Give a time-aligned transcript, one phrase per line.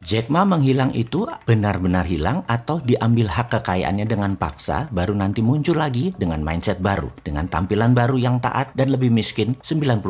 [0.00, 5.76] Jack Ma menghilang itu benar-benar hilang atau diambil hak kekayaannya dengan paksa baru nanti muncul
[5.76, 10.00] lagi dengan mindset baru, dengan tampilan baru yang taat dan lebih miskin 90%.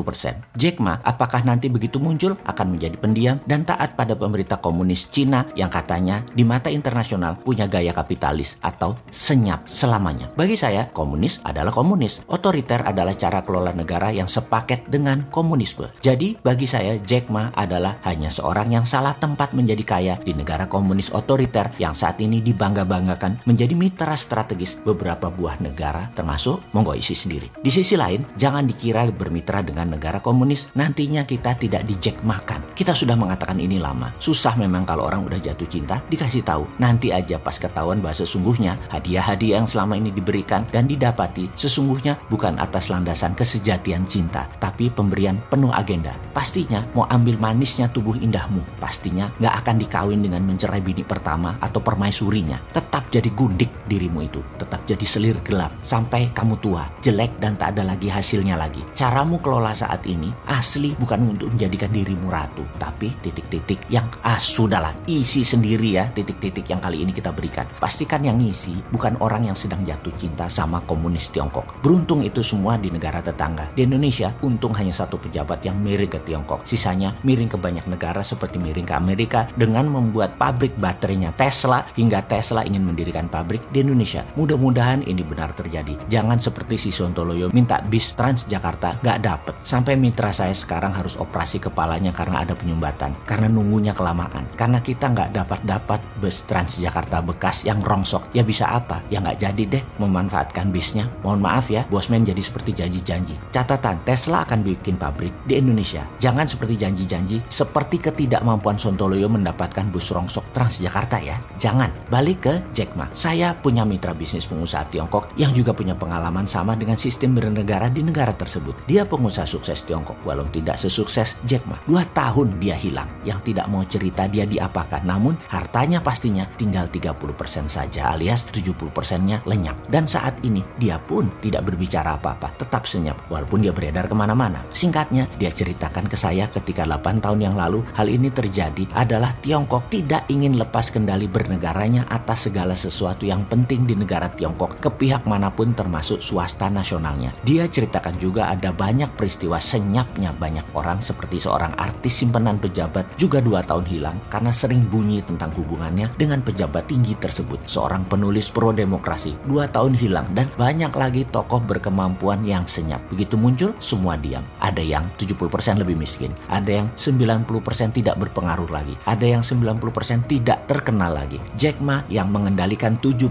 [0.55, 5.51] Jack Ma apakah nanti begitu muncul akan menjadi pendiam dan taat pada pemerintah komunis Cina
[5.59, 10.31] yang katanya di mata internasional punya gaya kapitalis atau senyap selamanya.
[10.39, 12.23] Bagi saya, komunis adalah komunis.
[12.31, 15.91] Otoriter adalah cara kelola negara yang sepaket dengan komunisme.
[15.99, 20.33] Jadi bagi saya Jack Ma adalah hanya seorang yang salah tempat menjadi menjadi kaya di
[20.37, 26.93] negara komunis otoriter yang saat ini dibangga-banggakan menjadi mitra strategis beberapa buah negara termasuk Monggo
[26.93, 27.49] isi sendiri.
[27.65, 32.61] Di sisi lain, jangan dikira bermitra dengan negara komunis nantinya kita tidak dijek makan.
[32.77, 34.13] Kita sudah mengatakan ini lama.
[34.21, 36.69] Susah memang kalau orang udah jatuh cinta dikasih tahu.
[36.77, 42.61] Nanti aja pas ketahuan bahasa sesungguhnya hadiah-hadiah yang selama ini diberikan dan didapati sesungguhnya bukan
[42.61, 46.13] atas landasan kesejatian cinta, tapi pemberian penuh agenda.
[46.37, 48.61] Pastinya mau ambil manisnya tubuh indahmu.
[48.77, 52.75] Pastinya nggak akan akan dikawin dengan mencerai bini pertama atau permaisurinya.
[52.75, 54.43] Tetap jadi gundik dirimu itu.
[54.59, 55.71] Tetap jadi selir gelap.
[55.87, 58.83] Sampai kamu tua, jelek dan tak ada lagi hasilnya lagi.
[58.99, 62.67] Caramu kelola saat ini asli bukan untuk menjadikan dirimu ratu.
[62.83, 67.71] Tapi titik-titik yang ah sudahlah isi sendiri ya titik-titik yang kali ini kita berikan.
[67.79, 71.79] Pastikan yang ngisi bukan orang yang sedang jatuh cinta sama komunis Tiongkok.
[71.79, 73.71] Beruntung itu semua di negara tetangga.
[73.71, 76.67] Di Indonesia untung hanya satu pejabat yang miring ke Tiongkok.
[76.67, 82.25] Sisanya miring ke banyak negara seperti miring ke Amerika dengan membuat pabrik baterainya Tesla hingga
[82.25, 84.25] Tesla ingin mendirikan pabrik di Indonesia.
[84.41, 86.01] Mudah-mudahan ini benar terjadi.
[86.09, 89.55] Jangan seperti si Sontoloyo minta bis Transjakarta nggak dapet.
[89.61, 93.13] Sampai mitra saya sekarang harus operasi kepalanya karena ada penyumbatan.
[93.29, 94.49] Karena nunggunya kelamaan.
[94.57, 98.33] Karena kita nggak dapat-dapat bus Transjakarta bekas yang rongsok.
[98.33, 99.05] Ya bisa apa?
[99.13, 101.05] Ya nggak jadi deh memanfaatkan bisnya.
[101.21, 103.37] Mohon maaf ya, bosman jadi seperti janji-janji.
[103.53, 106.07] Catatan, Tesla akan bikin pabrik di Indonesia.
[106.23, 111.43] Jangan seperti janji-janji, seperti ketidakmampuan Sontoloyo mendapatkan mendapatkan bus rongsok Transjakarta ya.
[111.59, 113.11] Jangan, balik ke Jack Ma.
[113.11, 118.07] Saya punya mitra bisnis pengusaha Tiongkok yang juga punya pengalaman sama dengan sistem bernegara di
[118.07, 118.87] negara tersebut.
[118.87, 121.75] Dia pengusaha sukses Tiongkok, walau tidak sesukses Jack Ma.
[121.83, 125.03] Dua tahun dia hilang, yang tidak mau cerita dia diapakan.
[125.03, 129.75] Namun hartanya pastinya tinggal 30% saja alias 70%-nya lenyap.
[129.91, 134.63] Dan saat ini dia pun tidak berbicara apa-apa, tetap senyap walaupun dia beredar ke mana-mana.
[134.71, 139.89] Singkatnya, dia ceritakan ke saya ketika 8 tahun yang lalu hal ini terjadi adalah Tiongkok
[139.89, 145.25] tidak ingin lepas kendali bernegaranya atas segala sesuatu yang penting di negara Tiongkok ke pihak
[145.25, 147.33] mana pun termasuk swasta nasionalnya.
[147.41, 153.41] Dia ceritakan juga ada banyak peristiwa senyapnya banyak orang seperti seorang artis simpenan pejabat juga
[153.41, 157.65] dua tahun hilang karena sering bunyi tentang hubungannya dengan pejabat tinggi tersebut.
[157.65, 163.01] Seorang penulis pro demokrasi dua tahun hilang dan banyak lagi tokoh berkemampuan yang senyap.
[163.09, 164.45] Begitu muncul semua diam.
[164.61, 167.49] Ada yang 70% lebih miskin, ada yang 90%
[167.97, 171.39] tidak berpengaruh lagi, ada yang 90% tidak terkenal lagi.
[171.55, 173.31] Jack Ma yang mengendalikan 70%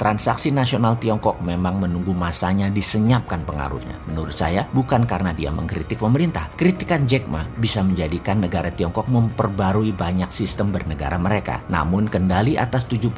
[0.00, 4.00] transaksi nasional Tiongkok memang menunggu masanya disenyapkan pengaruhnya.
[4.08, 6.48] Menurut saya bukan karena dia mengkritik pemerintah.
[6.56, 11.60] Kritikan Jack Ma bisa menjadikan negara Tiongkok memperbarui banyak sistem bernegara mereka.
[11.68, 13.12] Namun kendali atas 70%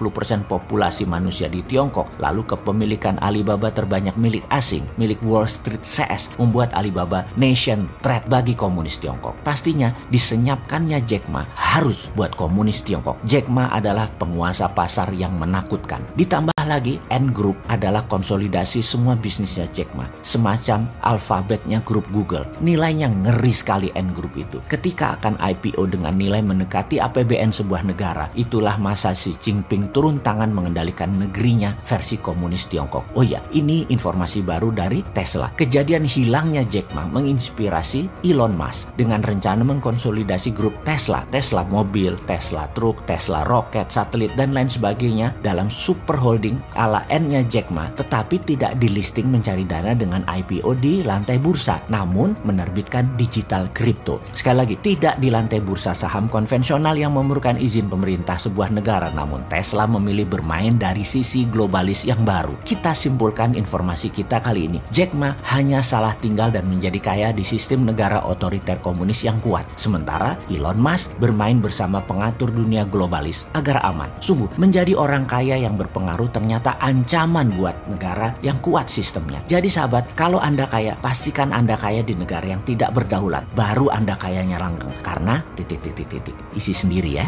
[0.47, 6.72] populasi manusia di Tiongkok lalu kepemilikan Alibaba terbanyak milik asing, milik Wall Street CS membuat
[6.75, 9.37] Alibaba nation threat bagi komunis Tiongkok.
[9.44, 13.21] Pastinya disenyapkannya Jack Ma harus buat komunis Tiongkok.
[13.28, 16.00] Jack Ma adalah penguasa pasar yang menakutkan.
[16.16, 20.06] Ditambah lagi, N Group adalah konsolidasi semua bisnisnya Jack Ma.
[20.22, 22.47] Semacam alfabetnya grup Google.
[22.62, 24.62] Nilainya ngeri sekali N Group itu.
[24.71, 30.53] Ketika akan IPO dengan nilai mendekati APBN sebuah negara, itulah masa Xi Jinping turun tangan
[30.53, 33.16] mengendalikan negerinya versi komunis Tiongkok.
[33.16, 35.50] Oh ya, ini informasi baru dari Tesla.
[35.56, 41.25] Kejadian hilangnya Jack Ma menginspirasi Elon Musk dengan rencana mengkonsolidasi grup Tesla.
[41.32, 47.05] Tesla mobil, mobil, Tesla truk, Tesla roket, satelit, dan lain sebagainya dalam super holding ala
[47.09, 52.37] N-nya Jack Ma, tetapi tidak di listing mencari dana dengan IPO di lantai bursa, namun
[52.44, 54.21] menerbitkan digital crypto.
[54.33, 59.44] Sekali lagi, tidak di lantai bursa saham konvensional yang memerlukan izin pemerintah sebuah negara, namun
[59.47, 62.55] Tesla memilih bermain dari sisi globalis yang baru.
[62.67, 64.79] Kita simpulkan informasi kita kali ini.
[64.93, 69.64] Jack Ma hanya salah tinggal dan menjadi kaya di sistem negara otoriter komunis yang kuat.
[69.79, 74.11] Sementara Elon Musk bermain bersama pengatur dunia globalis agar aman.
[74.20, 79.43] Sungguh, menjadi orang kaya yang berpengaruh ternyata ancaman buat negara yang kuat sistemnya.
[79.50, 83.43] Jadi sahabat, kalau Anda kaya, pastikan Anda kaya di negara yang tidak berdaulat.
[83.58, 84.94] Baru Anda kayanya langgeng.
[85.02, 86.38] Karena titik-titik-titik.
[86.54, 87.26] Isi sendiri ya.